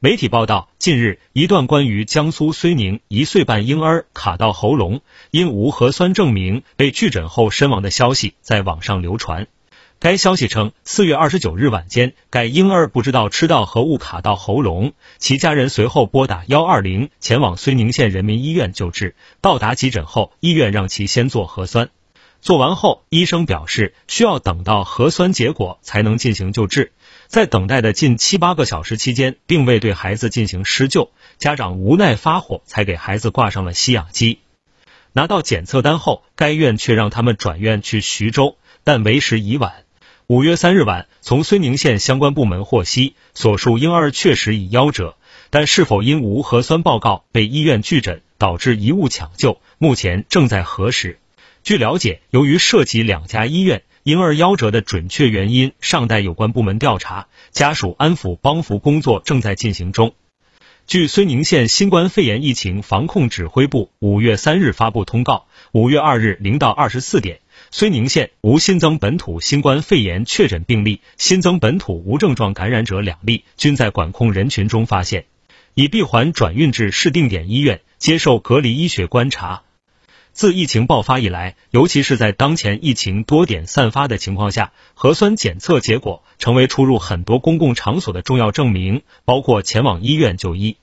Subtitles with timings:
[0.00, 5.00] 媒体报道，近日一段关于江苏睢宁一岁半婴儿卡到喉咙，
[5.32, 9.48] 因无核酸证明被拒诊后身亡的消息在网上流传。
[9.98, 19.16] 该消息称，四月二十九日晚间，该婴儿不知道吃到何物卡到喉咙，其家人随后拨打幺二零前往睢宁县人民医院救治。
[19.40, 21.90] 到达急诊后，医院让其先做核酸，
[22.40, 26.92] 做完后，医生表示需要等到核酸结果才能进行救治。
[27.28, 34.38] 在等待的近七八个小时期间，并未对孩子进行施救，家长无奈发火，才给孩子挂上了吸氧机。
[35.12, 39.84] 拿到检测单后，该院却让他们转院去徐州，但为时已晚。
[40.26, 45.14] 五月三日晚，从睢宁县相关部门获悉，所述婴儿确实已夭折，
[45.50, 51.18] 但是否因无核酸报告被医院拒诊，导致贻误抢救，目前正在核实。
[51.62, 53.82] 据了解，由于涉及两家医院。
[54.08, 60.14] 婴儿夭折的准确原因尚待有关部门调查，家属安抚帮扶工作正在进行中。
[60.86, 75.26] 据睢宁县新冠肺炎疫情防控指挥部五月三日发布通告，五月二日零到二十四点，睢宁县无新增本土新冠肺炎确诊病例，新增本土无症状感染者两例，均在管控人群中发现，
[75.74, 79.64] 已闭环转运至市定点医院接受隔离医学观察。
[80.38, 90.76] 自疫情爆发以来，尤其是在当前疫情多点散发的情况下，核酸检测结果成为出入很多公共场所的重要证明，包括前往医院就医。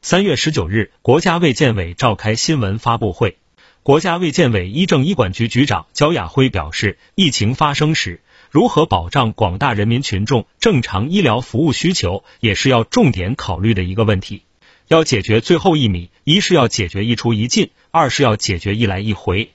[0.00, 3.36] 三月十九日，国家卫健委召开新闻发布会，
[3.82, 14.44] 国家卫健委医政医管局局长焦亚辉表示，疫情发生时，如何保障广大人民群众正常医疗服务需求，也是要重点考虑的一个问题。
[14.92, 19.48] 要解决最后一米，一是要解决一出一进，二是要解决一来一回。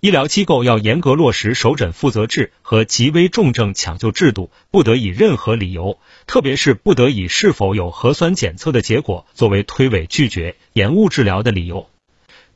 [0.00, 11.90] 医疗机构要严格落实首诊负责制和极危重症抢救制度，不得以任何理由，特别是不得以是否有核酸检测的结果作为推诿拒绝、延误治疗的理由。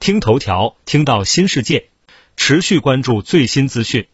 [0.00, 1.88] 听头条，听到新世界，
[2.36, 4.06] 持续关注最新资讯。